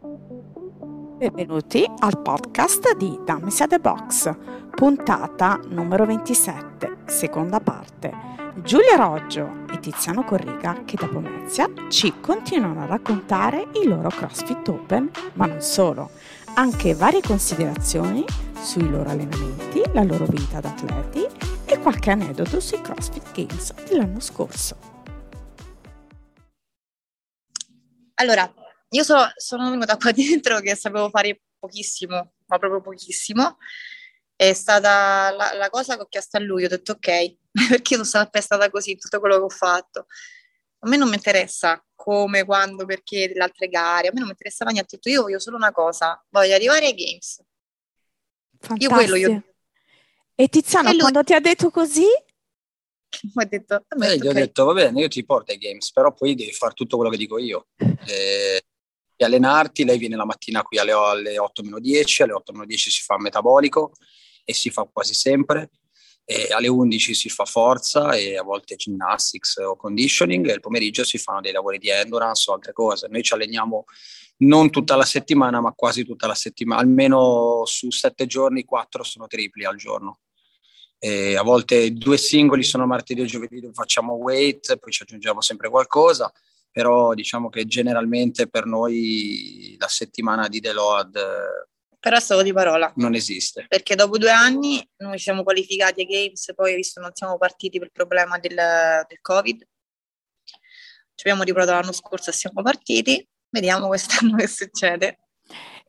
[0.00, 4.32] Benvenuti al podcast di Dammi the Box,
[4.70, 8.12] puntata numero 27, seconda parte.
[8.62, 14.68] Giulia Roggio e Tiziano Corriga, che da Pomezia ci continuano a raccontare i loro CrossFit
[14.68, 16.10] Open, ma non solo,
[16.54, 18.24] anche varie considerazioni
[18.60, 21.26] sui loro allenamenti, la loro vita da atleti
[21.64, 24.76] e qualche aneddoto sui CrossFit Games dell'anno scorso.
[28.20, 28.52] Allora,
[28.90, 33.58] io so, sono venuta qua dentro che sapevo fare pochissimo, ma proprio pochissimo.
[34.34, 37.36] È stata la, la cosa che ho chiesto a lui, ho detto ok,
[37.68, 40.06] perché io sono sempre stata così, tutto quello che ho fatto.
[40.80, 44.30] A me non mi interessa come, quando, perché delle altre gare, a me non mi
[44.30, 47.42] interessava niente, ho detto io voglio solo una cosa, voglio arrivare ai Games.
[48.60, 48.92] Fantastico.
[48.92, 49.42] Io quello io...
[50.36, 51.00] E Tiziano, e lui...
[51.00, 52.06] quando ti ha detto così?
[53.34, 56.36] ho detto, eh, gli ho detto va bene, io ti porto ai games, però poi
[56.36, 57.68] devi fare tutto quello che dico io.
[58.06, 58.62] E,
[59.20, 63.02] e allenarti, lei viene la mattina qui alle, alle 8 10, alle 8 10 si
[63.02, 63.90] fa metabolico
[64.44, 65.70] e si fa quasi sempre,
[66.24, 71.02] e alle 11 si fa forza e a volte gymnastics o conditioning e il pomeriggio
[71.02, 73.08] si fanno dei lavori di endurance o altre cose.
[73.10, 73.86] Noi ci alleniamo
[74.38, 79.26] non tutta la settimana, ma quasi tutta la settimana, almeno su sette giorni, quattro sono
[79.26, 80.20] tripli al giorno.
[80.96, 85.70] E a volte due singoli sono martedì e giovedì facciamo weight, poi ci aggiungiamo sempre
[85.70, 86.32] qualcosa,
[86.78, 91.18] però diciamo che generalmente per noi la settimana di deload
[92.00, 92.92] però è stato di parola.
[92.94, 93.66] Non esiste.
[93.66, 97.88] Perché dopo due anni noi siamo qualificati ai Games, poi visto non siamo partiti per
[97.88, 99.66] il problema del, del Covid,
[100.46, 105.18] ci abbiamo riprovato l'anno scorso e siamo partiti, vediamo quest'anno che succede.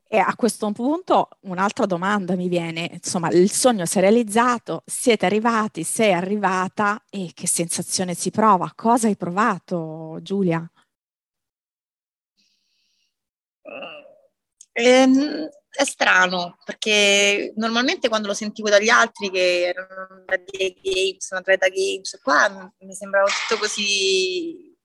[0.07, 5.27] E a questo punto un'altra domanda mi viene, insomma, il sogno si è realizzato, siete
[5.27, 8.71] arrivati, sei arrivata e che sensazione si prova?
[8.73, 10.67] Cosa hai provato, Giulia?
[14.73, 21.37] Ehm, è strano perché normalmente quando lo sentivo dagli altri che erano andati games, un
[21.37, 24.75] atleta games, qua mi sembrava tutto così.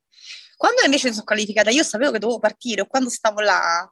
[0.57, 3.89] Quando invece sono qualificata, io sapevo che dovevo partire, o quando stavo là,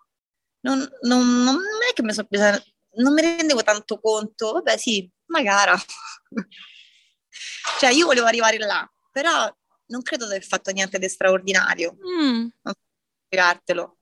[0.61, 1.59] non, non, non
[1.89, 2.63] è che mi sono presa,
[2.97, 5.77] non mi rendevo tanto conto, vabbè sì, una gara.
[7.81, 9.53] cioè io volevo arrivare là, però
[9.87, 11.97] non credo di aver fatto niente di straordinario.
[11.97, 12.49] Mm.
[12.63, 12.81] Non so
[13.27, 13.97] spiegartelo.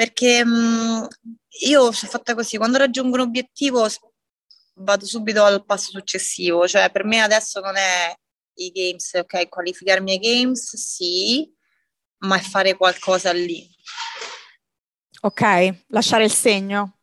[0.00, 1.04] Perché mh, mm,
[1.66, 3.86] io sono fatta così, quando raggiungo un obiettivo
[4.76, 8.10] vado subito al passo successivo, cioè per me adesso non è
[8.54, 11.54] i games, ok, qualificarmi ai games, sì,
[12.20, 13.68] ma è fare qualcosa lì.
[15.20, 16.96] Ok, lasciare il segno.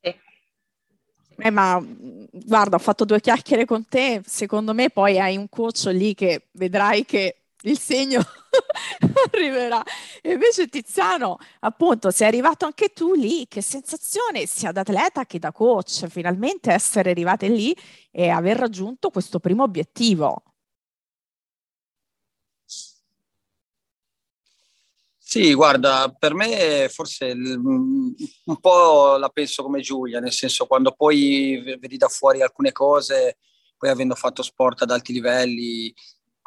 [0.00, 5.84] Eh, ma guarda, ho fatto due chiacchiere con te, secondo me poi hai un coach
[5.92, 8.22] lì che vedrai che il segno
[9.32, 9.82] arriverà.
[10.22, 15.38] E invece Tiziano, appunto, sei arrivato anche tu lì, che sensazione sia da atleta che
[15.38, 17.76] da coach, finalmente essere arrivate lì
[18.10, 20.42] e aver raggiunto questo primo obiettivo.
[25.28, 28.14] Sì, guarda, per me forse un
[28.60, 33.38] po' la penso come Giulia, nel senso quando poi vedi da fuori alcune cose,
[33.76, 35.92] poi avendo fatto sport ad alti livelli,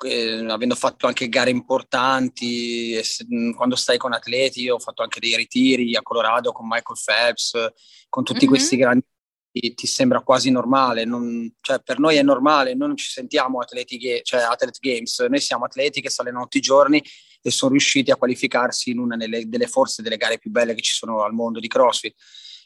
[0.06, 5.36] eh, avendo fatto anche gare importanti, se, quando stai con atleti, ho fatto anche dei
[5.36, 7.72] ritiri a Colorado con Michael Phelps,
[8.10, 8.50] con tutti mm-hmm.
[8.50, 9.04] questi grandi
[9.52, 14.22] ti sembra quasi normale, non, cioè per noi è normale, noi non ci sentiamo atleti,
[14.24, 17.04] cioè athlete games, noi siamo atleti che si allenano tutti i giorni
[17.42, 20.82] e sono riusciti a qualificarsi in una delle, delle forze delle gare più belle che
[20.82, 22.16] ci sono al mondo di CrossFit.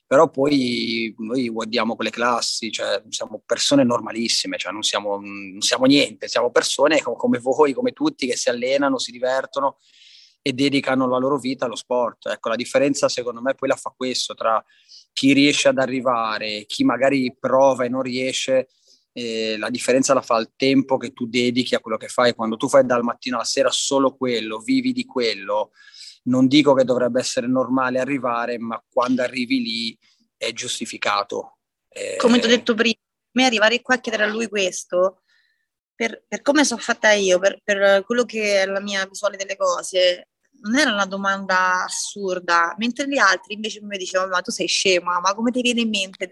[0.05, 5.85] Però poi noi guardiamo quelle classi, cioè siamo persone normalissime, cioè non siamo, non siamo
[5.85, 9.77] niente, siamo persone come voi, come tutti, che si allenano, si divertono
[10.41, 12.27] e dedicano la loro vita allo sport.
[12.27, 14.63] Ecco, la differenza secondo me poi la fa questo tra
[15.13, 18.67] chi riesce ad arrivare, chi magari prova e non riesce,
[19.13, 22.33] eh, la differenza la fa il tempo che tu dedichi a quello che fai.
[22.33, 25.71] Quando tu fai dal mattino alla sera solo quello, vivi di quello,
[26.23, 29.97] non dico che dovrebbe essere normale arrivare, ma quando arrivi lì
[30.37, 31.57] è giustificato.
[31.89, 35.21] Eh, come ti ho detto prima, a me arrivare qua a chiedere a lui questo,
[35.95, 39.55] per, per come sono fatta io, per, per, quello che è la mia visuale delle
[39.55, 40.29] cose,
[40.63, 45.19] non era una domanda assurda, mentre gli altri invece mi dicevano ma tu sei scema,
[45.19, 46.27] ma come ti viene in mente?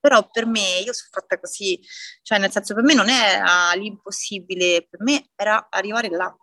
[0.00, 1.80] Però per me, io sono fatta così,
[2.22, 6.34] cioè nel senso per me non era l'impossibile, per me era arrivare là,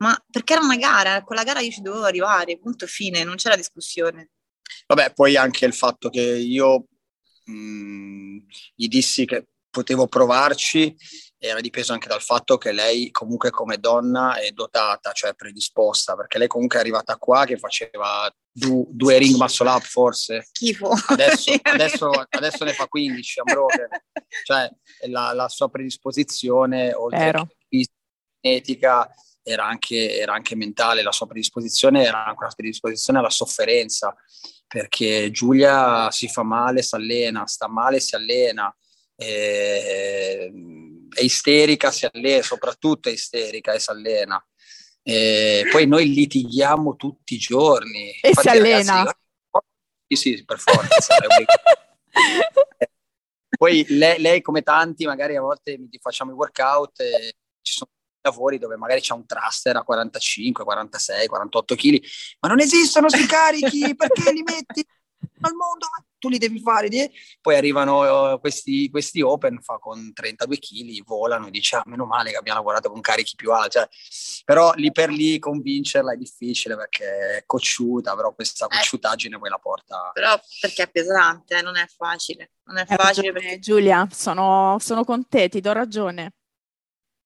[0.00, 3.36] ma perché era una gara, con la gara io ci dovevo arrivare, punto fine, non
[3.36, 4.30] c'era discussione.
[4.86, 6.86] Vabbè, poi anche il fatto che io
[7.44, 8.38] mh,
[8.74, 10.96] gli dissi che potevo provarci
[11.38, 16.38] era dipeso anche dal fatto che lei comunque come donna è dotata, cioè predisposta, perché
[16.38, 20.46] lei comunque è arrivata qua che faceva du, due ring muscle up forse.
[20.50, 20.92] Schifo.
[21.06, 23.88] Adesso, adesso, adesso ne fa 15 Ambroke.
[24.44, 24.70] cioè
[25.08, 27.48] la, la, sua predisposizione, oltre Vero.
[27.68, 27.86] che
[28.40, 29.10] genetica,
[29.42, 34.14] era anche, era anche mentale, la sua predisposizione era anche una predisposizione alla sofferenza,
[34.66, 38.74] perché Giulia si fa male, si allena, sta male, si allena.
[39.16, 40.52] E,
[41.12, 44.44] è isterica, si allena, soprattutto è isterica e si allena.
[45.02, 48.10] E poi noi litighiamo tutti i giorni.
[48.20, 48.92] E Infatti, si allena?
[48.94, 49.16] Ragazzi,
[50.06, 51.16] sì, sì, per forza.
[53.58, 57.90] poi lei, lei, come tanti, magari a volte facciamo i workout e ci sono
[58.22, 62.02] lavori dove magari c'è un thruster a 45, 46, 48 kg,
[62.40, 64.84] ma non esistono sui carichi, perché li metti
[65.40, 65.86] al mondo?
[66.20, 66.88] tu li devi fare,
[67.40, 72.04] poi arrivano uh, questi, questi, open, fa con 32 kg, volano e dice, ah, meno
[72.04, 73.88] male che abbiamo lavorato con carichi più alti, cioè,
[74.44, 78.76] però lì per lì convincerla è difficile perché è cocciuta, però questa eh.
[78.76, 80.10] cocciutaggine poi la porta...
[80.12, 83.58] Però perché è pesante, eh, non è facile, non è facile perché...
[83.58, 86.34] Giulia, sono, sono con te, ti do ragione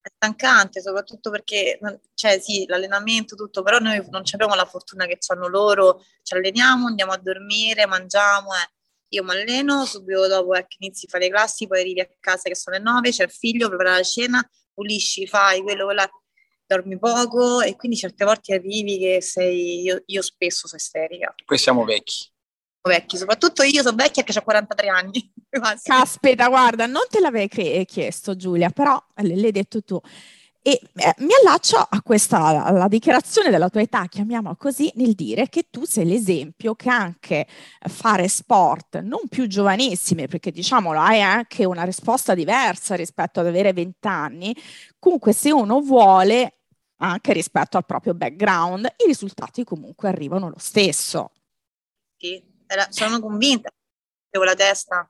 [0.05, 1.79] è stancante, soprattutto perché,
[2.13, 6.89] cioè sì, l'allenamento, tutto, però noi non abbiamo la fortuna che hanno loro, ci alleniamo,
[6.89, 8.73] andiamo a dormire, mangiamo, eh
[9.15, 12.09] io mi alleno, subito dopo eh, che inizi a fare le classi, poi arrivi a
[12.21, 16.23] casa che sono le 9, c'è il figlio, prepara la cena, pulisci, fai quello, quello,
[16.67, 21.35] dormi poco e quindi certe volte arrivi che sei, io, io spesso sono isterica.
[21.45, 22.33] Poi siamo vecchi.
[22.87, 25.33] Vecchi, soprattutto io sono vecchia che ho 43 anni.
[25.83, 29.99] Caspita, guarda, non te l'avevi chiesto Giulia, però l'hai detto tu.
[30.61, 35.49] E eh, mi allaccio a questa alla dichiarazione della tua età, chiamiamola così, nel dire
[35.49, 37.47] che tu sei l'esempio che anche
[37.89, 43.73] fare sport, non più giovanissime, perché diciamolo, hai anche una risposta diversa rispetto ad avere
[43.73, 44.55] 20 anni,
[44.99, 46.61] comunque se uno vuole,
[46.97, 51.31] anche rispetto al proprio background, i risultati comunque arrivano lo stesso.
[52.17, 52.43] Sì,
[52.91, 53.71] sono convinta,
[54.31, 55.09] avevo la testa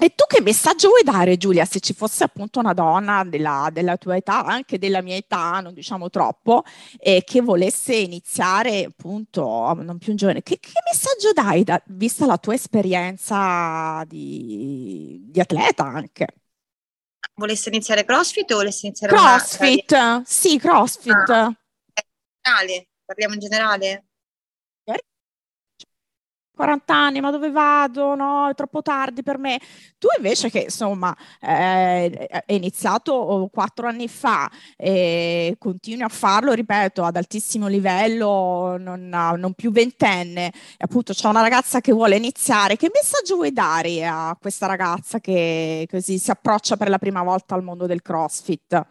[0.00, 3.96] e tu che messaggio vuoi dare, Giulia, se ci fosse appunto una donna della, della
[3.96, 6.62] tua età, anche della mia età, non diciamo troppo,
[6.98, 9.42] eh, che volesse iniziare appunto,
[9.74, 15.40] non più un giovane, che, che messaggio dai, da, vista la tua esperienza di, di,
[15.40, 16.26] atleta anche?
[17.34, 20.22] Volesse iniziare CrossFit o volesse iniziare CrossFit, una...
[20.24, 21.28] sì, CrossFit.
[21.28, 21.52] Ah,
[23.04, 24.07] parliamo in generale?
[26.58, 28.16] 40 anni, ma dove vado?
[28.16, 29.60] No, è troppo tardi per me.
[29.96, 37.04] Tu invece che insomma eh, è iniziato quattro anni fa e continui a farlo, ripeto,
[37.04, 42.76] ad altissimo livello, non, non più ventenne, e appunto c'è una ragazza che vuole iniziare,
[42.76, 47.54] che messaggio vuoi dare a questa ragazza che così si approccia per la prima volta
[47.54, 48.84] al mondo del CrossFit?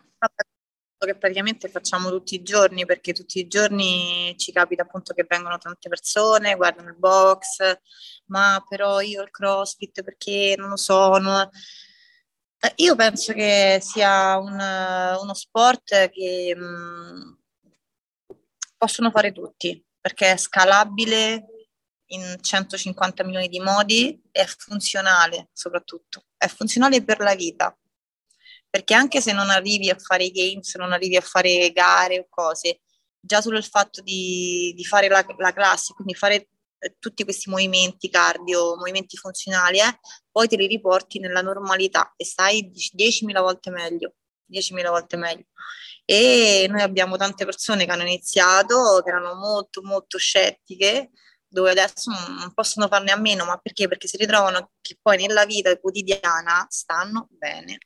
[1.05, 5.57] Che praticamente facciamo tutti i giorni perché tutti i giorni ci capita appunto che vengono
[5.57, 7.79] tante persone, guardano il box,
[8.25, 11.17] ma però io il crossfit perché non lo so.
[11.17, 11.49] Non...
[12.59, 17.33] Eh, io penso che sia un, uno sport che mh, mm,
[18.77, 21.45] possono fare tutti perché è scalabile
[22.11, 27.77] in 150 milioni di modi e è funzionale soprattutto, è funzionale per la vita
[28.69, 32.27] perché anche se non arrivi a fare i games, non arrivi a fare gare o
[32.29, 32.81] cose,
[33.19, 36.49] già solo il fatto di, di fare la, la, classe, quindi fare
[36.79, 39.99] eh, tutti questi movimenti cardio, movimenti funzionali, eh,
[40.31, 44.15] poi te li riporti nella normalità e stai 10.000 volte meglio,
[44.51, 45.45] 10.000 volte meglio.
[46.05, 51.11] E noi abbiamo tante persone che hanno iniziato, che erano molto molto scettiche,
[51.49, 53.87] dove adesso non possono farne a meno, ma perché?
[53.87, 57.77] Perché si ritrovano che poi nella vita quotidiana stanno bene.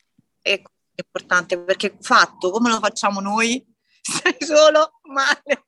[0.42, 0.64] E
[0.96, 3.66] importante perché fatto come lo facciamo noi
[4.02, 5.64] stai solo male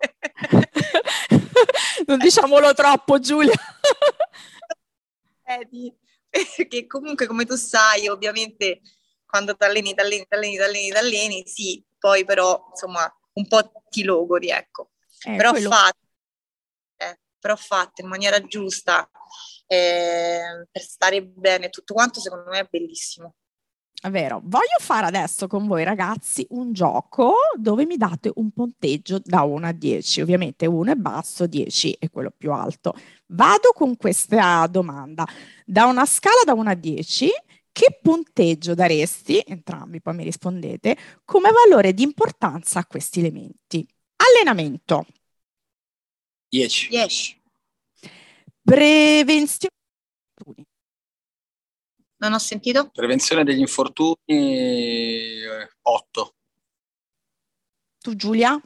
[2.05, 3.53] non diciamolo troppo Giulia
[5.43, 5.67] eh,
[6.29, 8.81] perché comunque come tu sai ovviamente
[9.33, 13.11] quando ti alleni, ti alleni, ti alleni, ti alleni, ti alleni, sì, poi però insomma
[13.33, 14.91] un po' ti logori, ecco.
[15.25, 15.71] Eh, però, quello...
[15.71, 15.97] fatto,
[16.97, 19.09] eh, però fatto in maniera giusta,
[19.65, 23.33] eh, per stare bene, tutto quanto secondo me è bellissimo.
[24.09, 24.41] Vero.
[24.43, 29.67] Voglio fare adesso con voi ragazzi un gioco dove mi date un punteggio da 1
[29.67, 30.21] a 10.
[30.21, 32.93] Ovviamente 1 è basso, 10 è quello più alto.
[33.27, 35.25] Vado con questa domanda.
[35.65, 37.29] Da una scala da 1 a 10,
[37.71, 43.87] che punteggio daresti, entrambi poi mi rispondete, come valore di importanza a questi elementi?
[44.17, 45.05] Allenamento.
[46.49, 46.89] 10.
[46.89, 47.41] 10.
[48.61, 49.71] Prevenzione.
[52.23, 52.89] Non ho sentito?
[52.89, 55.41] Prevenzione degli infortuni
[55.81, 56.25] 8.
[56.25, 56.33] Eh,
[57.99, 58.57] tu Giulia?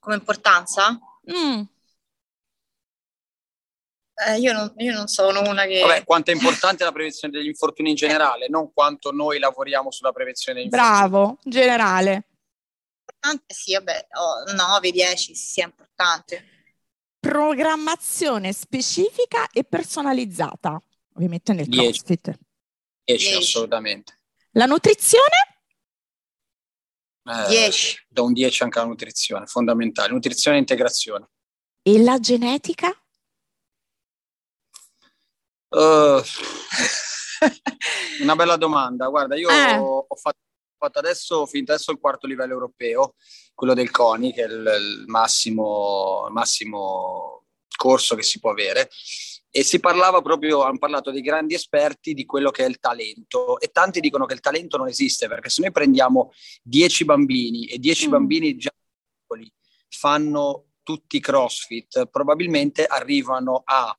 [0.00, 0.98] Come importanza?
[1.30, 1.62] Mm.
[4.26, 5.82] Eh, io, non, io, non, sono una che...
[5.82, 10.10] Vabbè, quanto è importante la prevenzione degli infortuni in generale, non quanto noi lavoriamo sulla
[10.10, 10.98] prevenzione degli infortuni.
[10.98, 12.26] Bravo, generale.
[13.06, 16.53] Importante sì, vabbè, oh, 9, 10, sì, è importante.
[17.24, 20.78] Programmazione specifica e personalizzata,
[21.14, 21.86] ovviamente nel 10.
[21.86, 22.38] CrossFit.
[23.02, 24.20] 10, assolutamente.
[24.50, 25.62] La nutrizione?
[27.22, 27.96] 10.
[27.96, 30.12] Eh, da un 10 anche alla nutrizione, fondamentale.
[30.12, 31.30] Nutrizione e integrazione.
[31.80, 32.90] E la genetica?
[35.70, 36.20] Uh,
[38.20, 39.08] una bella domanda.
[39.08, 39.78] Guarda, io eh.
[39.78, 40.40] ho, ho, fatto,
[40.92, 43.14] adesso, finito adesso il quarto livello europeo,
[43.54, 48.88] quello del CONI, che è il, il massimo, massimo corso che si può avere.
[49.50, 53.60] E si parlava proprio, hanno parlato dei grandi esperti di quello che è il talento.
[53.60, 57.78] E tanti dicono che il talento non esiste perché se noi prendiamo 10 bambini e
[57.78, 58.10] 10 mm.
[58.10, 59.52] bambini già piccoli
[59.88, 63.96] fanno tutti crossfit, probabilmente arrivano a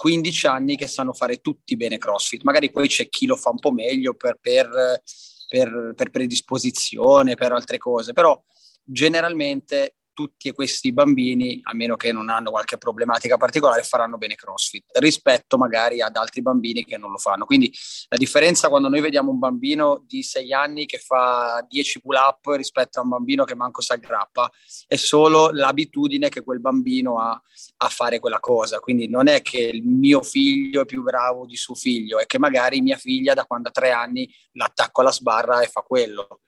[0.00, 3.58] 15 anni che sanno fare tutti bene crossfit, magari poi c'è chi lo fa un
[3.58, 5.02] po' meglio per, per,
[5.50, 8.40] per, per predisposizione, per altre cose, però
[8.84, 14.98] generalmente tutti questi bambini, a meno che non hanno qualche problematica particolare, faranno bene CrossFit
[14.98, 17.46] rispetto magari ad altri bambini che non lo fanno.
[17.46, 17.72] Quindi
[18.08, 22.98] la differenza quando noi vediamo un bambino di 6 anni che fa 10 pull-up rispetto
[22.98, 24.52] a un bambino che manco si aggrappa
[24.86, 27.40] è solo l'abitudine che quel bambino ha
[27.78, 28.78] a fare quella cosa.
[28.78, 32.38] Quindi non è che il mio figlio è più bravo di suo figlio, è che
[32.38, 36.40] magari mia figlia da quando ha 3 anni l'attacco alla sbarra e fa quello.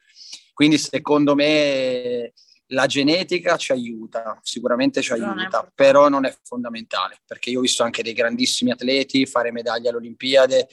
[0.53, 2.35] Quindi secondo me
[2.73, 7.83] la genetica ci aiuta, sicuramente ci aiuta, però non è fondamentale, perché io ho visto
[7.83, 10.67] anche dei grandissimi atleti fare medaglie alle Olimpiadi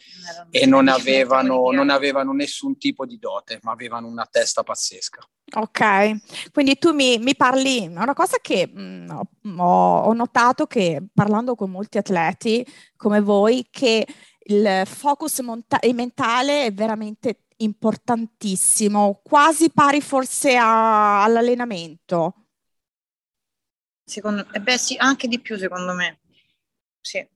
[0.50, 5.20] e non avevano, non avevano, nessun tipo di dote, ma avevano una testa pazzesca.
[5.56, 9.16] Ok, quindi tu mi, mi parli, una cosa che mh,
[9.48, 12.66] mm, ho, ho notato che parlando con molti atleti
[12.96, 14.06] come voi, che
[14.50, 22.34] il focus monta- mentale è veramente importantissimo, quasi pari forse a, all'allenamento.
[24.04, 26.20] Secondo eh beh, sì, anche di più secondo me.
[27.02, 27.28] Sì.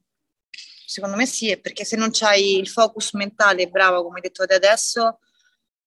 [0.86, 4.54] Secondo me sì, perché se non c'hai il focus mentale bravo, come hai detto te
[4.54, 5.20] adesso,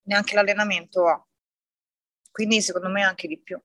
[0.03, 1.25] neanche l'allenamento ha.
[2.31, 3.59] Quindi secondo me anche di più.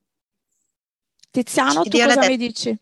[1.30, 2.78] Tiziano, Ci tu cosa mi dici?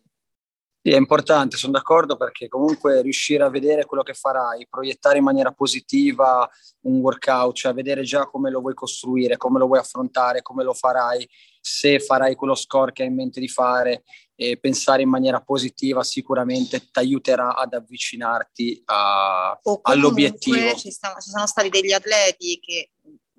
[0.83, 5.25] Sì, è importante, sono d'accordo perché comunque riuscire a vedere quello che farai, proiettare in
[5.25, 6.49] maniera positiva
[6.85, 10.73] un workout, cioè vedere già come lo vuoi costruire, come lo vuoi affrontare, come lo
[10.73, 11.29] farai,
[11.61, 16.03] se farai quello score che hai in mente di fare e pensare in maniera positiva
[16.03, 20.75] sicuramente ti aiuterà ad avvicinarti a, all'obiettivo.
[20.77, 22.93] Ci, sta, ci sono stati degli atleti che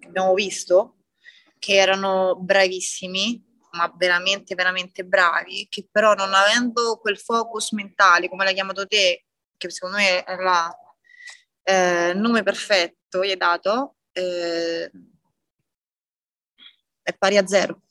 [0.06, 0.98] abbiamo visto
[1.58, 8.44] che erano bravissimi ma veramente, veramente bravi, che però non avendo quel focus mentale, come
[8.44, 9.26] l'hai chiamato te,
[9.58, 10.76] che secondo me è il
[11.64, 14.92] eh, nome perfetto, gli hai dato, eh,
[17.02, 17.82] è pari a zero.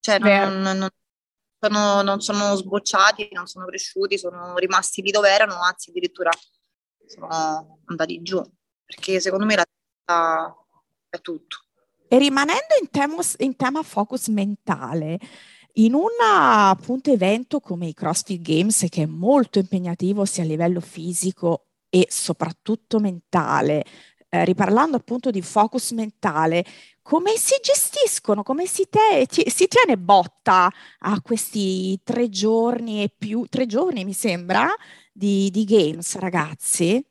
[0.00, 0.88] Cioè non, non,
[1.60, 6.30] sono, non sono sbocciati, non sono cresciuti, sono rimasti lì dove erano, anzi addirittura
[7.06, 8.42] sono andati giù,
[8.84, 9.64] perché secondo me la
[11.10, 11.67] è tutto.
[12.08, 15.18] E rimanendo in, temos, in tema focus mentale,
[15.74, 20.80] in un appunto evento come i CrossFit Games, che è molto impegnativo sia a livello
[20.80, 23.84] fisico e soprattutto mentale,
[24.30, 26.64] eh, riparlando appunto di focus mentale,
[27.02, 33.46] come si gestiscono, come si, te, si, tiene botta a questi tre giorni e più,
[33.48, 34.68] tre giorni mi sembra,
[35.12, 37.02] di, di games, ragazzi?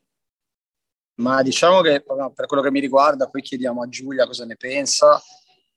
[1.18, 5.20] Ma diciamo che per quello che mi riguarda, poi chiediamo a Giulia cosa ne pensa.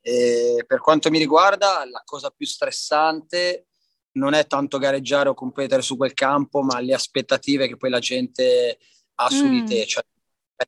[0.02, 3.68] E per quanto mi riguarda, la cosa più stressante
[4.14, 8.00] non è tanto gareggiare o competere su quel campo, ma le aspettative che poi la
[8.00, 8.78] gente
[9.16, 9.50] ha su mm.
[9.50, 9.86] di te.
[9.86, 10.04] Cioè,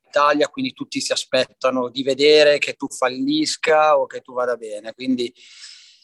[0.08, 4.92] Italia, quindi tutti si aspettano di vedere che tu fallisca o che tu vada bene.
[4.92, 5.32] Quindi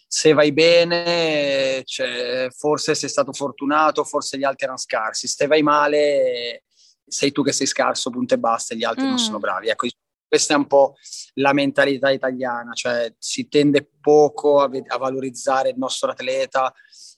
[0.07, 5.27] se vai bene, cioè, forse sei stato fortunato, forse gli altri erano scarsi.
[5.27, 6.65] Se vai male,
[7.11, 9.09] sei tu che sei scarso, punto e basta, e gli altri mm.
[9.09, 9.69] non sono bravi.
[9.69, 9.87] Ecco,
[10.27, 10.95] questa è un po'
[11.35, 16.73] la mentalità italiana, cioè si tende poco a, ve- a valorizzare il nostro atleta,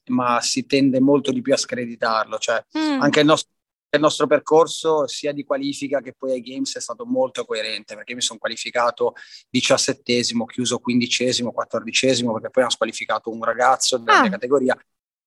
[0.06, 2.38] ma si tende molto di più a screditarlo.
[2.38, 3.02] Cioè, mm.
[3.02, 3.50] Anche il nostro,
[3.90, 8.14] il nostro, percorso, sia di qualifica che poi ai Games, è stato molto coerente perché
[8.14, 9.12] mi sono qualificato
[9.50, 14.20] diciassettesimo, chiuso quindicesimo, quattordicesimo, perché poi hanno squalificato un ragazzo della ah.
[14.22, 14.74] mia categoria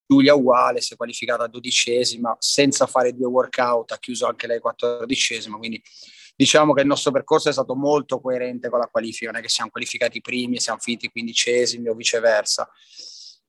[0.08, 5.58] Giulia uguale, si è qualificata dodicesima, senza fare due workout, ha chiuso anche lei quattordicesima,
[5.58, 5.82] quindi
[6.36, 9.50] diciamo che il nostro percorso è stato molto coerente con la qualifica, non è che
[9.50, 12.70] siamo qualificati primi e siamo finiti quindicesimi o viceversa.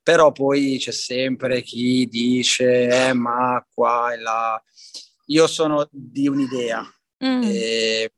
[0.03, 4.63] Però poi c'è sempre chi dice, eh, ma qua e là.
[5.27, 6.81] Io sono di un'idea.
[7.25, 7.43] Mm.
[7.43, 8.13] Eh,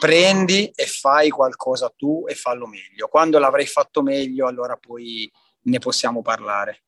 [0.00, 3.06] prendi e fai qualcosa tu e fallo meglio.
[3.06, 5.30] Quando l'avrai fatto meglio, allora poi
[5.62, 6.85] ne possiamo parlare.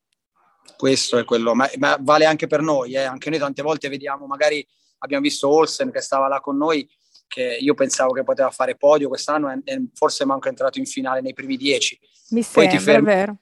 [0.76, 3.02] Questo è quello, ma, ma vale anche per noi, eh?
[3.02, 4.66] anche noi tante volte vediamo, magari
[4.98, 6.88] abbiamo visto Olsen che stava là con noi,
[7.26, 11.34] che io pensavo che poteva fare podio quest'anno e forse manco entrato in finale nei
[11.34, 11.98] primi dieci.
[12.30, 13.36] Mi poi sembra, fermi, vero.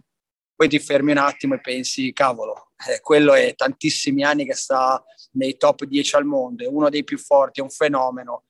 [0.55, 5.03] Poi ti fermi un attimo e pensi, cavolo, eh, quello è tantissimi anni che sta
[5.33, 8.45] nei top 10 al mondo, è uno dei più forti, è un fenomeno.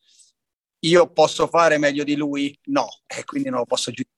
[0.81, 2.57] Io posso fare meglio di lui?
[2.67, 4.15] No, e quindi non lo posso giudicare.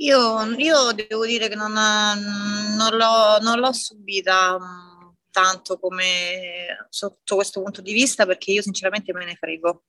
[0.00, 7.34] Io, io, devo dire che non, non, l'ho, non l'ho subita mm, tanto come sotto
[7.34, 9.84] questo punto di vista perché io sinceramente me ne frego.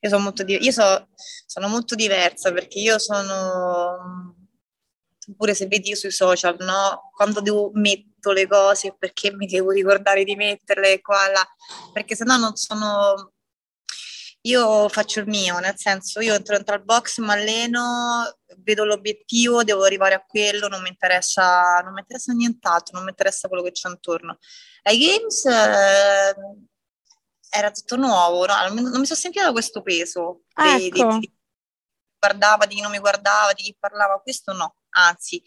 [0.00, 1.08] Io sono molto, io so,
[1.46, 4.36] sono molto diversa perché io sono,
[5.36, 7.10] pure se vedi io sui social, no?
[7.14, 11.46] quando devo metto le cose perché mi devo ricordare di metterle qua là,
[11.92, 13.32] perché sennò non sono
[14.42, 19.64] io faccio il mio, nel senso io entro dentro al box, mi alleno, vedo l'obiettivo,
[19.64, 23.62] devo arrivare a quello, non mi interessa, non mi interessa nient'altro, non mi interessa quello
[23.62, 24.38] che c'è intorno.
[24.82, 26.34] Ai games eh,
[27.50, 28.54] era tutto nuovo, no?
[28.68, 30.78] non, non, mi sono sentita questo peso ecco.
[30.78, 31.36] di, di, chi
[32.18, 35.42] guardava, di chi non mi guardava, di chi parlava, questo no, anzi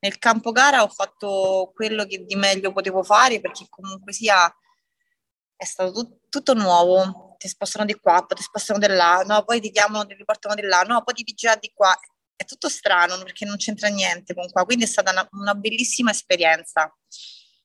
[0.00, 4.54] nel campo gara ho fatto quello che di meglio potevo fare perché comunque sia
[5.56, 9.44] è stato tut- tutto nuovo, ti spostano di qua, poi ti spostano di là, no,
[9.44, 11.96] poi ti chiamano, ti riportano di là, no, poi ti vigilano di qua.
[12.36, 16.10] È tutto strano perché non c'entra niente con qua, quindi è stata una, una bellissima
[16.10, 16.92] esperienza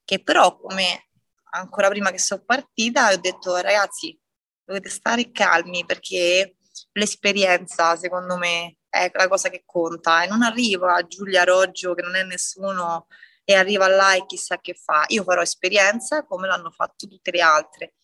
[0.05, 1.09] che però come
[1.51, 4.17] ancora prima che sono partita ho detto ragazzi
[4.63, 6.57] dovete stare calmi perché
[6.93, 12.15] l'esperienza secondo me è la cosa che conta e non arriva Giulia Roggio che non
[12.15, 13.07] è nessuno
[13.43, 15.05] e arriva là e chissà che fa.
[15.07, 17.95] Io farò esperienza come l'hanno fatto tutte le altre.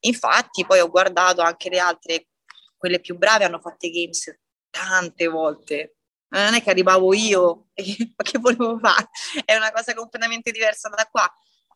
[0.00, 2.28] Infatti poi ho guardato anche le altre,
[2.76, 4.38] quelle più brave hanno fatto i games
[4.76, 5.96] tante volte.
[6.28, 7.84] Non è che arrivavo io e
[8.16, 9.08] che volevo fare,
[9.44, 11.30] è una cosa completamente diversa da qua.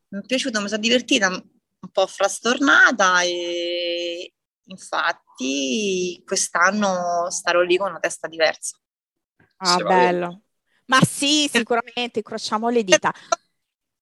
[0.08, 4.34] Mi è piaciuto, mi sono divertita, un po' frastornata e
[4.64, 8.76] infatti quest'anno starò lì con una testa diversa.
[9.58, 10.42] Ah, bello.
[10.86, 13.12] Ma sì, sicuramente, incrociamo le dita.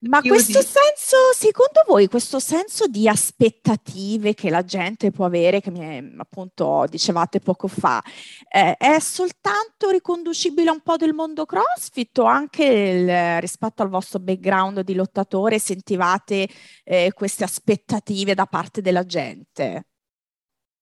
[0.01, 5.73] Ma questo senso, secondo voi, questo senso di aspettative che la gente può avere, che
[5.73, 8.01] mi, appunto dicevate poco fa,
[8.49, 13.89] eh, è soltanto riconducibile a un po' del mondo CrossFit o anche il, rispetto al
[13.89, 16.49] vostro background di lottatore sentivate
[16.85, 19.87] eh, queste aspettative da parte della gente?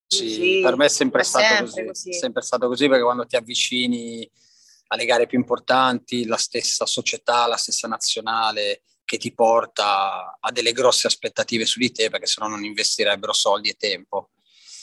[0.09, 2.13] Sì, sì per me è sempre, è stato sempre così, così.
[2.13, 4.31] sempre stato così perché quando ti avvicini
[4.89, 10.73] alle gare più importanti, la stessa società, la stessa nazionale che ti porta a delle
[10.73, 14.33] grosse aspettative su di te perché sennò non investirebbero soldi e tempo.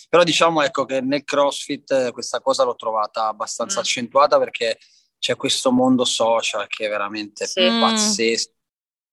[0.09, 3.81] Però diciamo ecco che nel CrossFit questa cosa l'ho trovata abbastanza mm.
[3.81, 4.79] accentuata perché
[5.19, 7.61] c'è questo mondo social che è veramente sì.
[7.61, 8.51] pazzesco,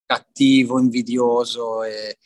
[0.07, 2.16] cattivo, invidioso e,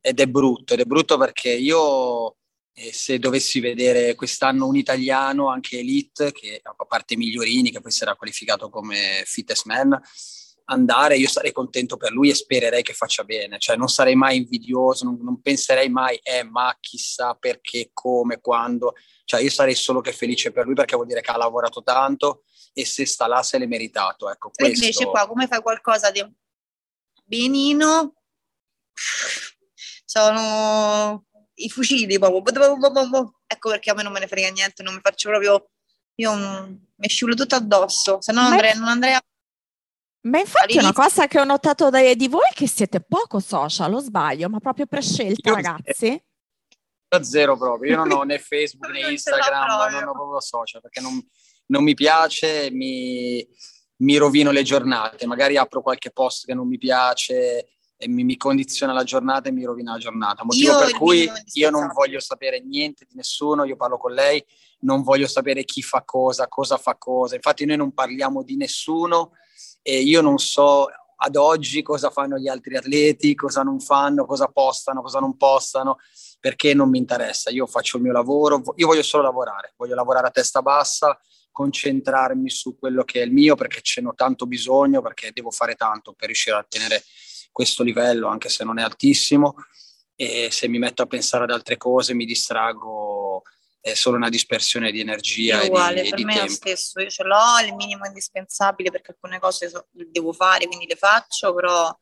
[0.00, 0.74] ed è brutto.
[0.74, 2.36] Ed è brutto perché io
[2.80, 7.90] e se dovessi vedere quest'anno un italiano, anche Elite, che a parte Migliorini, che poi
[7.90, 10.00] sarà qualificato come fittest man,
[10.70, 14.36] andare, io sarei contento per lui e spererei che faccia bene, cioè non sarei mai
[14.36, 20.00] invidioso, non, non penserei mai, eh, ma chissà perché, come, quando, cioè io sarei solo
[20.00, 23.42] che felice per lui perché vuol dire che ha lavorato tanto e se sta là
[23.42, 24.50] se l'è meritato, ecco.
[24.52, 24.84] Questo...
[24.84, 26.24] Invece qua come fai qualcosa di
[27.24, 28.14] benino,
[30.04, 33.34] sono i fucili proprio.
[33.46, 35.70] Ecco perché a me non me ne frega niente, non mi faccio proprio.
[36.16, 39.22] Io mi sciulo tutto addosso, se no andrei, non andrei a.
[40.22, 43.90] Ma infatti è una cosa che ho notato da, di voi che siete poco social,
[43.90, 46.22] lo sbaglio, ma proprio per scelta, ragazzi.
[47.08, 51.00] Da zero proprio, io non ho né Facebook né Instagram, non ho proprio social perché
[51.00, 51.24] non,
[51.66, 53.46] non mi piace, mi,
[53.98, 58.36] mi rovino le giornate, magari apro qualche post che non mi piace, e mi, mi,
[58.36, 60.44] condiziona la giornata e mi rovina la giornata.
[60.44, 64.44] Motivo io per cui io non voglio sapere niente di nessuno, io parlo con lei,
[64.80, 67.34] non voglio sapere chi fa cosa, cosa fa cosa.
[67.34, 69.32] Infatti noi non parliamo di nessuno
[69.82, 70.86] e io non so
[71.20, 75.98] ad oggi cosa fanno gli altri atleti, cosa non fanno, cosa postano, cosa non postano,
[76.38, 77.50] perché non mi interessa.
[77.50, 81.18] Io faccio il mio lavoro, io voglio solo lavorare, voglio lavorare a testa bassa,
[81.50, 85.74] concentrarmi su quello che è il mio perché ce n'ho tanto bisogno, perché devo fare
[85.74, 87.02] tanto per riuscire a tenere
[87.50, 89.54] questo livello, anche se non è altissimo.
[90.14, 93.07] E se mi metto a pensare ad altre cose mi distraggo,
[93.80, 95.60] è solo una dispersione di energia.
[95.60, 98.90] È uguale, di, per di me è lo stesso, io ce l'ho, il minimo indispensabile
[98.90, 101.96] perché alcune cose so- devo fare, quindi le faccio, però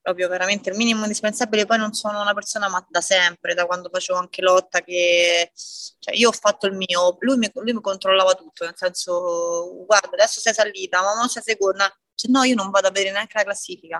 [0.00, 1.66] proprio veramente il minimo indispensabile.
[1.66, 5.50] Poi non sono una persona ma da sempre, da quando facevo anche lotta, che
[5.98, 10.10] cioè, io ho fatto il mio, lui mi, lui mi controllava tutto, nel senso, guarda,
[10.12, 11.92] adesso sei salita, ma non sei seconda.
[12.14, 13.96] Cioè, no, io non vado a vedere neanche la classifica.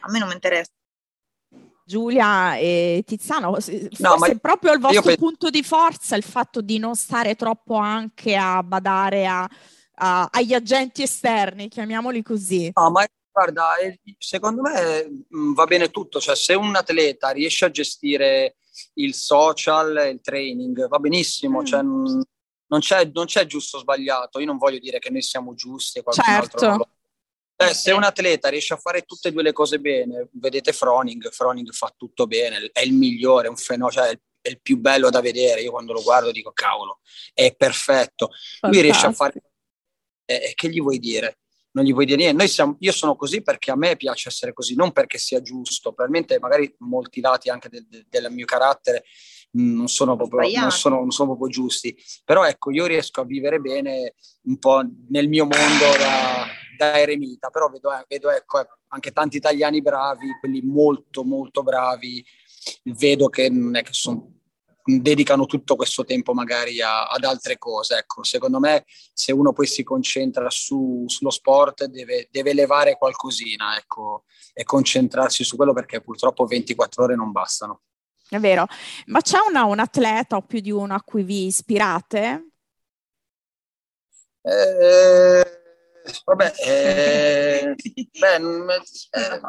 [0.00, 0.70] A me non mi interessa.
[1.96, 6.16] Giulia e Tiziano, se- No, forse ma proprio il vostro io pe- punto di forza
[6.16, 9.46] il fatto di non stare troppo anche a badare a-
[9.96, 12.70] a- agli agenti esterni, chiamiamoli così.
[12.74, 13.72] No, ma guarda,
[14.16, 18.56] secondo me mh, va bene tutto, cioè se un atleta riesce a gestire
[18.94, 21.64] il social, il training, va benissimo, Mm.
[21.66, 22.22] cioè, mh,
[22.68, 25.98] non c'è, non c'è giusto o sbagliato, io non voglio dire che noi siamo giusti
[25.98, 26.76] e qualcun altro Certo.
[26.76, 26.86] non
[27.64, 30.72] lo Eh, se un atleta riesce a fare tutte e due le cose bene, vedete
[30.72, 34.78] Froning, Froning fa tutto bene, è il migliore, è un fenomeno, cioè è il più
[34.78, 35.62] bello da vedere.
[35.62, 37.00] Io quando lo guardo dico, cavolo,
[37.32, 38.30] è perfetto.
[38.62, 39.42] Lui riesce a fare...
[40.24, 41.38] E eh, che gli vuoi dire?
[41.72, 42.36] Non gli vuoi dire niente.
[42.36, 45.92] Noi siamo, io sono così perché a me piace essere così, non perché sia giusto.
[45.92, 49.04] Probabilmente magari molti lati anche del, del, del mio carattere
[49.52, 51.96] mh, non sono, proprio, non, sono, non sono proprio giusti.
[52.24, 57.50] Però ecco, io riesco a vivere bene un po' nel mio mondo da, da eremita,
[57.50, 62.24] però vedo, eh, vedo ecco, anche tanti italiani bravi, quelli molto molto bravi,
[62.84, 64.40] vedo che non è che sono
[64.84, 67.98] dedicano tutto questo tempo magari a, ad altre cose.
[67.98, 73.76] Ecco, secondo me se uno poi si concentra su, sullo sport deve, deve levare qualcosina
[73.76, 77.82] ecco, e concentrarsi su quello perché purtroppo 24 ore non bastano.
[78.28, 78.66] È vero,
[79.06, 82.46] ma c'è una, un atleta o più di uno a cui vi ispirate?
[84.40, 85.61] Eh,
[86.24, 87.74] vabbè, eh,
[88.18, 88.36] beh,
[89.10, 89.40] eh,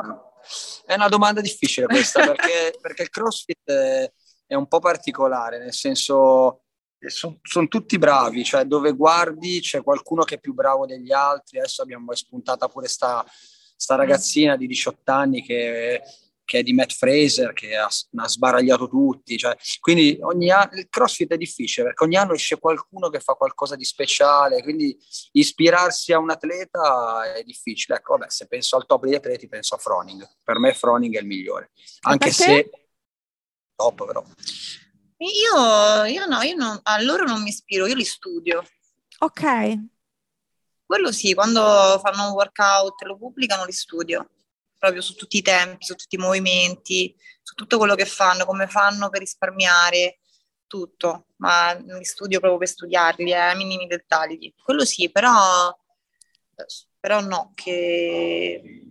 [0.85, 4.11] è una domanda difficile questa perché, perché il CrossFit è,
[4.47, 6.63] è, un po' particolare, nel senso
[7.09, 11.59] sono son tutti bravi, cioè dove guardi c'è qualcuno che è più bravo degli altri.
[11.59, 13.25] Adesso abbiamo spuntata pure sta,
[13.75, 16.01] sta ragazzina di 18 anni che
[16.53, 19.37] che è di Matt Fraser, che ha, ha sbaragliato tutti.
[19.39, 23.33] Cioè, quindi ogni anno il CrossFit è difficile perché ogni anno esce qualcuno che fa
[23.33, 24.95] qualcosa di speciale, quindi
[25.31, 27.97] ispirarsi a un atleta è difficile.
[27.97, 30.23] Ecco, vabbè, se penso al top degli atleti, penso a Froning.
[30.43, 32.69] Per me Froning è il migliore, anche se
[33.75, 34.23] top però.
[35.17, 38.63] Io, io no, io non, a loro non mi ispiro, io li studio.
[39.19, 39.73] Ok.
[40.85, 44.27] Quello sì, quando fanno un workout lo pubblicano li studio
[44.83, 48.67] proprio su tutti i tempi, su tutti i movimenti, su tutto quello che fanno, come
[48.67, 50.19] fanno per risparmiare,
[50.67, 54.53] tutto, ma li studio proprio per studiarli, eh, ai minimi dettagli.
[54.61, 55.73] Quello sì, però,
[56.99, 58.83] però no, che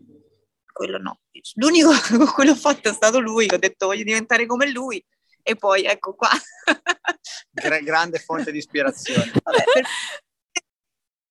[0.73, 1.21] quello no.
[1.57, 5.05] L'unico con cui l'ho fatto è stato lui, ho detto voglio diventare come lui
[5.43, 6.31] e poi ecco qua.
[7.85, 9.31] grande fonte di ispirazione.
[9.43, 9.65] Vabbè,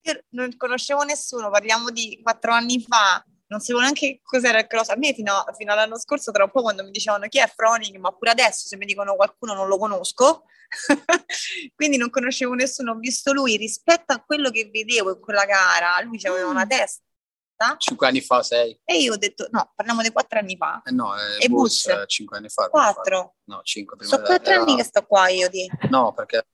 [0.03, 0.25] per...
[0.29, 4.89] Non conoscevo nessuno, parliamo di quattro anni fa, non sapevo neanche cos'era il cross.
[4.89, 7.97] A me fino, fino, all'anno scorso, tra un po' quando mi dicevano chi è Froning,
[7.97, 10.45] ma pure adesso se mi dicono qualcuno non lo conosco.
[11.75, 15.99] Quindi non conoscevo nessuno, ho visto lui rispetto a quello che vedevo in quella gara,
[16.01, 17.03] lui aveva una testa.
[17.77, 18.79] Cinque anni fa, sei.
[18.83, 20.81] E io ho detto, no, parliamo di quattro anni fa.
[20.83, 22.69] Eh no, eh, e Bus, Bus, cinque anni fa.
[22.69, 23.35] Quattro?
[23.43, 24.03] No, cinque.
[24.03, 24.61] Sono quattro era...
[24.61, 25.69] anni che sto qua io di.
[25.89, 26.47] No, perché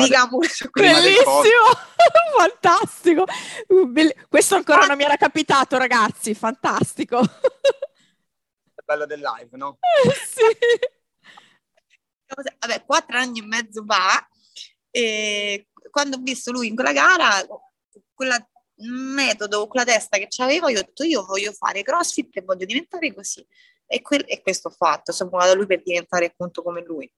[0.00, 0.38] Diciamo,
[0.72, 1.66] Bellissimo,
[2.36, 3.24] fantastico.
[4.28, 6.34] Questo ancora non mi era capitato, ragazzi.
[6.34, 7.20] Fantastico.
[7.20, 9.78] È bello del live, no?
[10.26, 10.42] sì.
[12.58, 14.26] Vabbè, quattro anni e mezzo fa,
[14.90, 17.46] e quando ho visto lui in quella gara,
[18.12, 18.44] quella
[18.76, 23.14] metodo, quella testa che c'aveva, io ho detto io voglio fare crossfit e voglio diventare
[23.14, 23.46] così.
[23.86, 27.10] E, que- e questo ho fatto, sono venuta da lui per diventare appunto come lui.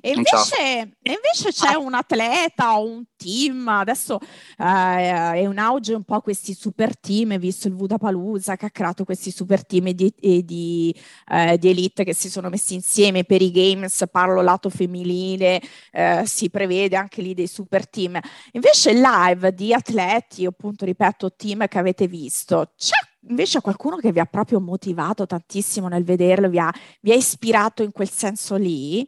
[0.00, 4.20] E invece, e invece, c'è un atleta o un team, adesso
[4.56, 9.04] eh, è in auge un po' questi super team, visto il Vudapalooza che ha creato
[9.04, 10.94] questi super team di, di,
[11.28, 16.22] eh, di, elite che si sono messi insieme per i games, parlo lato femminile, eh,
[16.26, 18.18] si prevede anche lì dei super team.
[18.52, 22.94] Invece live di atleti, appunto ripeto, team che avete visto, c'è
[23.28, 27.82] invece qualcuno che vi ha proprio motivato tantissimo nel vederlo, vi ha, vi ha ispirato
[27.82, 29.06] in quel senso lì?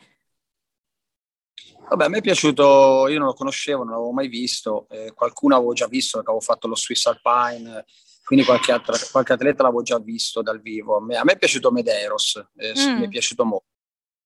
[1.88, 5.54] Vabbè, a me è piaciuto, io non lo conoscevo, non l'avevo mai visto, eh, qualcuno
[5.54, 7.84] avevo già visto perché avevo fatto lo Swiss Alpine,
[8.24, 10.96] quindi qualche, altra, qualche atleta l'avevo già visto dal vivo.
[10.96, 12.98] A me, a me è piaciuto Medeiros, eh, mm.
[12.98, 13.66] mi è piaciuto molto.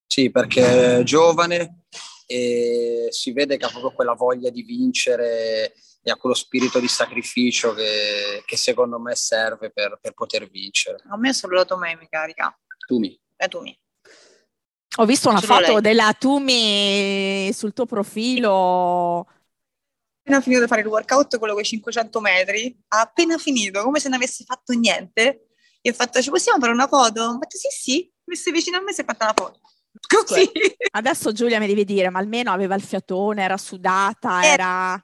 [0.06, 1.84] Sì, perché è giovane
[2.26, 6.88] e si vede che ha proprio quella voglia di vincere e ha quello spirito di
[6.88, 10.98] sacrificio che, che secondo me serve per, per, poter vincere.
[11.10, 12.56] A me solo la Tomei mi carica.
[12.86, 13.18] Tumi.
[13.36, 13.78] La Tumi.
[15.00, 15.80] Ho visto una foto lei.
[15.80, 19.28] della Tumi sul tuo profilo.
[20.20, 24.00] Appena finito di fare il workout, quello con i 500 metri, ha appena finito, come
[24.00, 25.50] se non avesse fatto niente.
[25.80, 27.22] E ho fatto, ci possiamo fare una foto?
[27.22, 29.60] Ho detto sì, sì, messo vicino a me e si è fatta la foto.
[30.06, 30.50] Così.
[30.90, 34.46] Adesso Giulia mi devi dire, ma almeno aveva il fiatone, era sudata, eh.
[34.46, 35.02] era...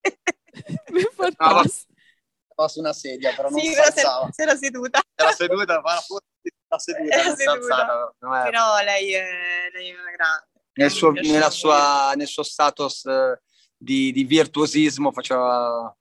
[2.58, 4.28] No, su una sedia, però non sì, si alzava.
[4.32, 5.00] Si era seduta.
[5.14, 6.24] Era seduta, fa la foto,
[6.68, 8.14] era seduta, era seduta.
[8.20, 8.42] Era...
[8.44, 9.24] Però lei è,
[9.72, 10.46] lei è una grande.
[10.74, 11.12] Nel suo,
[11.50, 13.36] sua, nel suo, status uh,
[13.76, 15.92] di, di, virtuosismo faceva,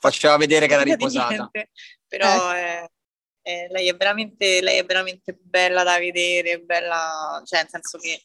[0.00, 1.48] faceva vedere che era riposata.
[2.08, 2.58] Però eh.
[2.58, 2.90] è,
[3.42, 8.24] è, lei, è veramente, lei è veramente bella da vedere, bella, cioè nel senso che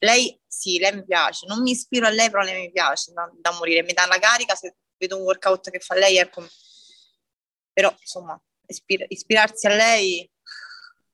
[0.00, 3.30] lei sì, lei mi piace, non mi ispiro a lei, però lei mi piace da,
[3.34, 6.46] da morire, mi dà la carica se vedo un workout che fa lei, ecco.
[7.72, 10.28] Però insomma, ispir- ispirarsi a lei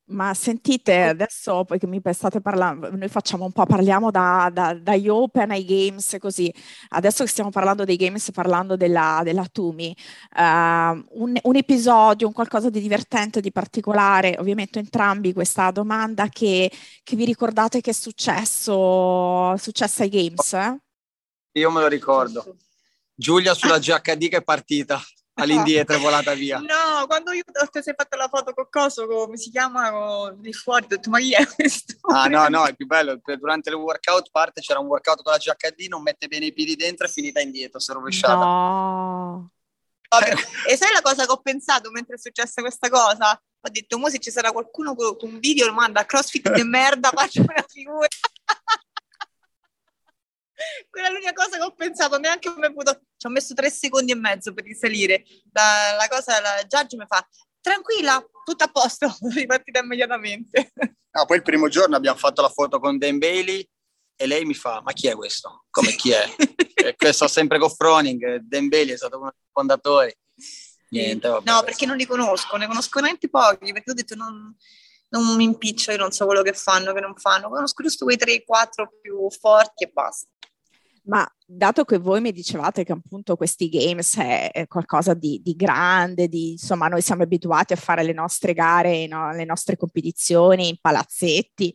[0.06, 4.74] ma sentite, adesso poi che mi state parlando, noi facciamo un po', parliamo da, da,
[4.74, 6.52] dagli open ai games, così.
[6.90, 9.96] Adesso che stiamo parlando dei games, parlando della, della Tumi,
[10.36, 16.70] uh, un, un, episodio, un qualcosa di divertente, di particolare, ovviamente entrambi questa domanda che,
[17.02, 20.52] che vi ricordate che è successo, successo ai games?
[20.52, 20.78] Eh?
[21.52, 22.56] Io me lo ricordo.
[23.14, 25.00] Giulia sulla GHD che è partita
[25.34, 26.58] all'indietro è volata via.
[26.58, 30.84] No, quando io ti sei fatto la foto con Coso, come si chiama, di fuori,
[30.84, 31.94] ho detto ma chi è questo?
[32.02, 35.38] Ah no, no, è più bello, durante il workout parte, c'era un workout con la
[35.38, 38.34] GHD, non mette bene i piedi dentro e finita indietro, si è rovesciata.
[38.34, 39.50] No.
[40.08, 40.34] Vabbè,
[40.68, 43.30] e sai la cosa che ho pensato mentre è successa questa cosa?
[43.32, 46.62] Ho detto, mo se ci sarà qualcuno con un video, lo manda a CrossFit di
[46.62, 48.06] merda, faccio una figura.
[50.90, 54.12] Quella è l'unica cosa che ho pensato, neanche ho avuto, ci ho messo tre secondi
[54.12, 55.24] e mezzo per risalire.
[55.52, 57.26] La, la cosa, la judge mi fa,
[57.60, 60.72] tranquilla, tutto a posto, ripartita immediatamente.
[61.12, 63.66] Ah, poi il primo giorno abbiamo fatto la foto con Dan Bailey
[64.16, 65.64] e lei mi fa, ma chi è questo?
[65.70, 66.28] Come chi è?
[66.96, 70.14] questo sempre con Froning, Dan Bailey è stato uno dei fondatori.
[70.90, 74.54] Niente, vabbè, no, perché non li conosco, ne conosco veramente pochi, perché ho detto non,
[75.20, 78.16] non mi impiccio, io non so quello che fanno, che non fanno, conosco giusto quei
[78.16, 80.28] 3-4 più forti e basta.
[81.06, 85.54] Ma dato che voi mi dicevate che appunto questi games è, è qualcosa di, di,
[85.54, 89.30] grande, di, insomma noi siamo abituati a fare le nostre gare, no?
[89.32, 91.74] le nostre competizioni in palazzetti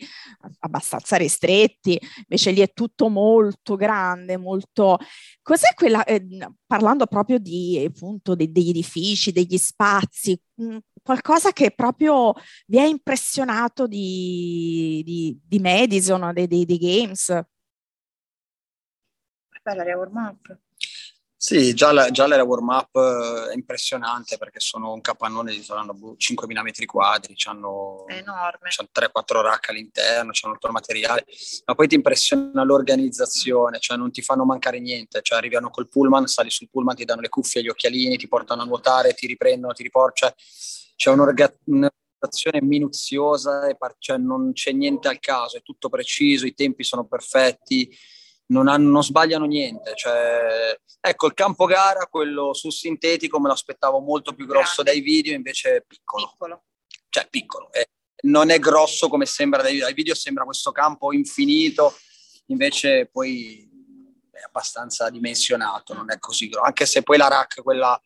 [0.62, 4.98] abbastanza ristretti, invece lì è tutto molto grande, molto...
[5.44, 6.26] Cos'è quella, eh,
[6.66, 10.78] parlando proprio di appunto de, degli edifici, degli spazi, mh, mm,
[11.10, 12.36] qualcosa che proprio
[12.68, 17.28] vi ha impressionato di, di, di Madison, dei, dei, dei games?
[19.64, 20.60] Bella l'area warm-up.
[21.36, 25.94] Sì, già, la, già l'area warm-up eh, è impressionante perché sono un capannone di saranno
[25.94, 31.26] 5.000 metri quadri, hanno 3-4 rack all'interno, hanno tutto il materiale,
[31.66, 36.28] ma poi ti impressiona l'organizzazione, cioè non ti fanno mancare niente, cioè arrivano col pullman,
[36.28, 39.74] sali sul pullman, ti danno le cuffie, gli occhialini, ti portano a nuotare, ti riprendono,
[39.74, 40.34] ti riportano, cioè
[41.00, 46.54] c'è un'organizzazione minuziosa, e par- cioè non c'è niente al caso, è tutto preciso, i
[46.54, 47.90] tempi sono perfetti,
[48.48, 49.94] non, hanno, non sbagliano niente.
[49.96, 54.92] Cioè, ecco, il campo gara, quello sul sintetico, me lo aspettavo molto più grosso Grande.
[54.92, 56.28] dai video, invece è piccolo.
[56.32, 56.64] piccolo.
[57.08, 57.72] Cioè, piccolo.
[57.72, 57.92] Eh,
[58.24, 59.86] non è grosso come sembra dai video.
[59.86, 61.94] Dai video sembra questo campo infinito,
[62.48, 63.69] invece poi
[64.40, 66.66] è abbastanza dimensionato, non è così grosso.
[66.66, 68.02] Anche se poi la rack, quella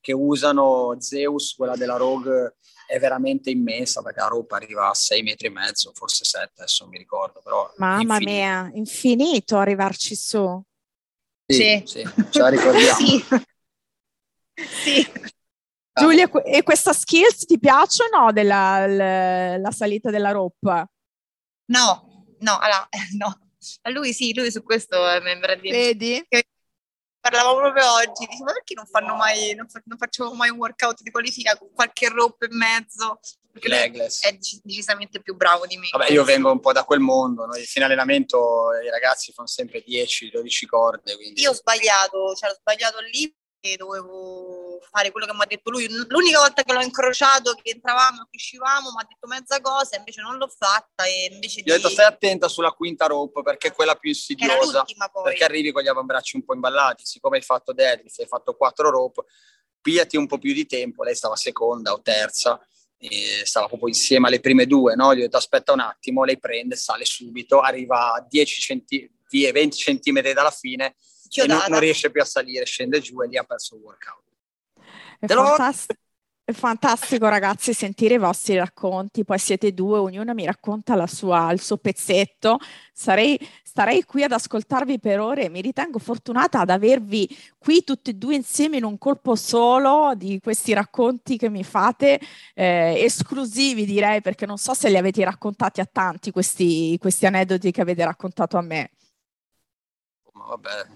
[0.00, 5.22] che usano Zeus, quella della Rogue, è veramente immensa perché la roba arriva a 6
[5.22, 7.40] metri e mezzo, forse 7, adesso non mi ricordo.
[7.42, 8.30] Però Mamma infinito.
[8.30, 10.62] mia, infinito arrivarci su.
[11.46, 12.02] Sì, sì.
[12.04, 12.98] sì ce la ricordiamo.
[12.98, 13.24] sì.
[14.56, 15.10] sì.
[15.92, 20.86] Giulia, e questa skills ti piace o no della la, la salita della rope?
[21.66, 23.47] No, no, allora, no.
[23.82, 25.70] A lui sì, lui su questo è membro di...
[25.70, 26.24] Vedi?
[26.28, 26.48] Che
[27.20, 30.58] parlavamo proprio oggi, dicevo ma perché non fanno mai, non, fa, non facciamo mai un
[30.58, 33.20] workout di qualifica con qualche rope in mezzo?
[33.52, 34.24] Perché Legless.
[34.24, 35.88] è decisamente più bravo di me.
[35.90, 37.52] Vabbè, io vengo un po' da quel mondo, no?
[37.52, 41.16] fine allenamento i ragazzi fanno sempre 10-12 corde.
[41.16, 41.40] Quindi...
[41.40, 45.70] Io ho sbagliato, cioè ho sbagliato lì e dovevo fare quello che mi ha detto
[45.70, 45.88] lui.
[46.08, 50.20] L'unica volta che l'ho incrociato, che entravamo e uscivamo, mi ha detto mezza cosa, invece
[50.20, 51.04] non l'ho fatta.
[51.04, 54.84] E invece Gli ho detto stai attenta sulla quinta rope perché è quella più insidiosa.
[55.22, 57.04] Perché arrivi con gli avambracci un po' imballati.
[57.04, 59.24] Siccome hai fatto deadlift, hai fatto quattro rope,
[59.80, 61.04] pigliati un po' più di tempo.
[61.04, 62.60] Lei stava seconda o terza.
[63.44, 65.14] Stava proprio insieme alle prime due, no?
[65.14, 69.76] Gli ho detto aspetta un attimo, lei prende, sale subito, arriva a 10 centi- 20
[69.76, 70.96] centimetri dalla fine
[71.46, 74.24] non, non, riesce più a salire, scende giù e lì ha perso il workout.
[75.18, 76.00] È fantastico.
[76.48, 81.60] È fantastico ragazzi sentire i vostri racconti, poi siete due, ognuno mi racconta sua, il
[81.60, 82.56] suo pezzetto,
[82.90, 87.28] Sarei, starei qui ad ascoltarvi per ore e mi ritengo fortunata ad avervi
[87.58, 92.18] qui tutti e due insieme in un colpo solo di questi racconti che mi fate,
[92.54, 97.70] eh, esclusivi direi perché non so se li avete raccontati a tanti questi, questi aneddoti
[97.70, 98.92] che avete raccontato a me.
[100.32, 100.86] Ma vabbè.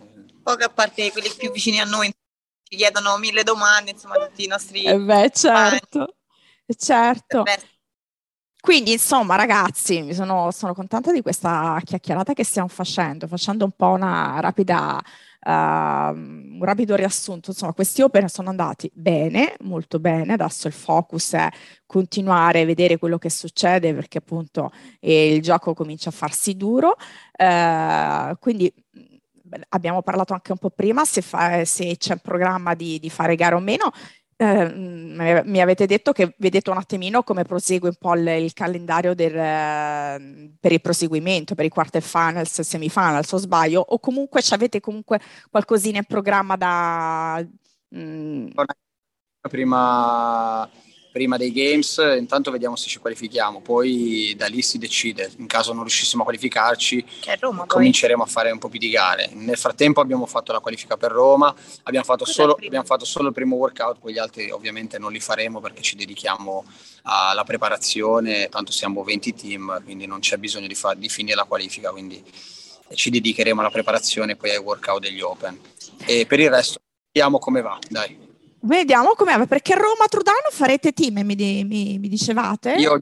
[0.42, 2.10] Poco a parte quelli più vicini a noi
[2.72, 4.84] ci chiedono mille domande, insomma, tutti i nostri...
[4.84, 6.14] Eh beh, certo,
[6.74, 7.42] certo.
[8.58, 13.88] Quindi, insomma, ragazzi, sono, sono, contenta di questa chiacchierata che stiamo facendo, facendo un po'
[13.88, 14.98] una rapida,
[15.44, 17.50] uh, un rapido riassunto.
[17.50, 20.32] Insomma, questi open sono andati bene, molto bene.
[20.32, 21.50] Adesso il focus è
[21.84, 26.96] continuare a vedere quello che succede perché appunto eh, il gioco comincia a farsi duro.
[27.36, 28.72] Uh, quindi
[29.70, 33.36] abbiamo parlato anche un po' prima se, fa, se c'è un programma di, di, fare
[33.36, 33.92] gare o meno.
[34.36, 34.72] Eh,
[35.44, 39.36] mi avete detto che vedete un attimino come prosegue un po' il, il calendario del,
[39.36, 45.98] eh, per il proseguimento, per i quarterfinals, semifinals, o sbaglio, o comunque avete comunque qualcosina
[45.98, 47.46] in programma da...
[47.94, 48.48] Mm.
[49.48, 50.68] Prima
[51.12, 55.72] prima dei games, intanto vediamo se ci qualifichiamo, poi da lì si decide, in caso
[55.72, 57.04] non riuscissimo a qualificarci
[57.38, 58.28] Roma, cominceremo poi.
[58.28, 59.28] a fare un po' più di gare.
[59.34, 63.34] Nel frattempo abbiamo fatto la qualifica per Roma, abbiamo fatto, solo, abbiamo fatto solo, il
[63.34, 66.64] primo workout, poi gli altri ovviamente non li faremo perché ci dedichiamo
[67.02, 71.44] alla preparazione, tanto siamo 20 team, quindi non c'è bisogno di, far, di finire la
[71.44, 72.24] qualifica, quindi
[72.94, 75.60] ci dedicheremo alla preparazione e poi ai workout degli Open.
[76.06, 76.80] E per il resto
[77.12, 78.30] vediamo come va, dai.
[78.64, 82.74] Vediamo come va, perché a Roma Trudano farete team, mi, mi, mi, dicevate?
[82.74, 83.00] Io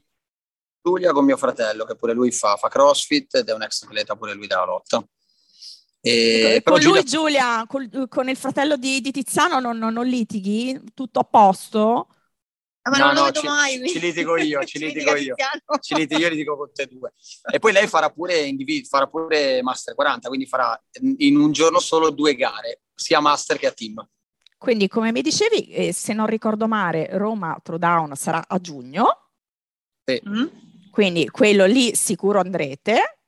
[0.83, 4.17] Giulia con mio fratello, che pure lui fa, fa crossfit ed è un ex atleta
[4.17, 5.05] pure lui della lotta.
[6.01, 10.81] E, con lui Giulia, con, con, il fratello di, di Tiziano non, non, non, litighi?
[10.95, 12.09] Tutto a posto?
[12.83, 13.87] Ma no, non lo no, vedo ci, mai.
[13.87, 15.35] Ci litigo io, ci litigo io.
[15.79, 17.13] Ci litigo io, litigo con te due.
[17.53, 20.83] E poi lei farà pure, individu- farà pure Master 40, quindi farà
[21.19, 24.03] in un giorno solo due gare, sia Master che a team.
[24.61, 29.31] Quindi, come mi dicevi, eh, se non ricordo male, Roma Throwdown sarà a giugno.
[30.05, 30.21] Sì.
[30.29, 30.47] Mm.
[30.91, 33.21] Quindi quello lì sicuro andrete.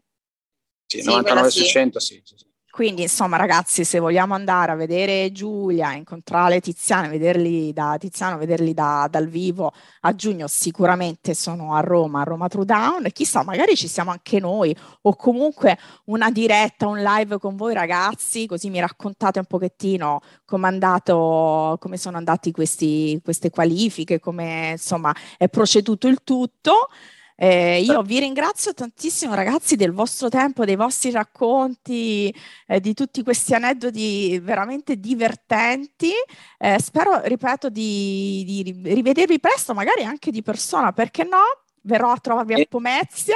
[0.85, 1.59] Sì, sì 99 sì.
[1.61, 2.52] 600 sì, sì, sì.
[2.73, 8.73] Quindi, insomma, ragazzi, se vogliamo andare a vedere Giulia, incontrare Tiziano, vederli da Tiziano, vederli
[8.73, 13.09] da, dal vivo a giugno, sicuramente sono a Roma, a Roma True Down.
[13.13, 18.47] Chissà, magari ci siamo anche noi, o comunque una diretta, un live con voi, ragazzi,
[18.47, 25.15] così mi raccontate un pochettino come, andato, come sono andati questi, queste qualifiche, come insomma
[25.37, 26.89] è proceduto il tutto.
[27.37, 32.35] Eh, io vi ringrazio tantissimo ragazzi del vostro tempo, dei vostri racconti,
[32.67, 36.13] eh, di tutti questi aneddoti veramente divertenti.
[36.59, 41.43] Eh, spero, ripeto, di, di, rivedervi presto, magari anche di persona, perché no?
[41.83, 43.35] Verrò a trovarvi a Pomezia.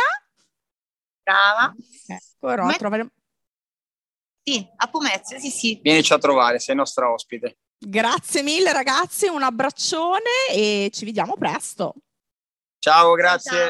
[1.23, 1.75] Brava.
[2.07, 3.11] Ecco, verrò a trovare...
[4.43, 5.81] Sì, a Pomezia, sì, sì.
[5.83, 7.59] Vienici a trovare, sei nostra ospite.
[7.79, 11.95] Grazie mille ragazzi, un abbraccione e ci vediamo presto.
[12.79, 13.51] Ciao, grazie.
[13.51, 13.69] Ciao.